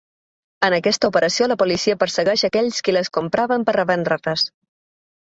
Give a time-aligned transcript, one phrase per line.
[0.67, 4.47] En aquesta operació la policia persegueix aquells qui les compraven per revendre-les.